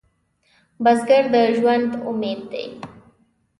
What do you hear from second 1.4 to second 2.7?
ژوند امید دی